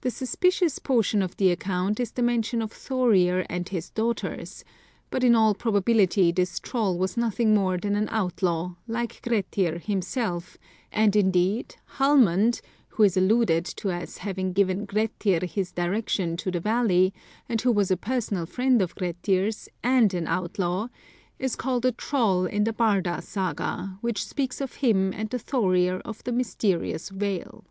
[0.00, 4.64] The suspicious portion of the account is the mention of Thorir and his daughters;
[5.10, 9.76] but in all probability this Troll was nothing more than an out law, like Grettir
[9.76, 10.56] himself,
[10.90, 16.58] and, indeed, Hallmund, who is alluded to as having given Grettir his direction to the
[16.60, 17.12] valley,
[17.46, 20.88] and who was a personal friend of Grettir's, and an outlaw,
[21.38, 26.00] is called a Troll in the Barda Saga, which speaks of him and the Thorir
[26.06, 27.64] of the mysterious vale.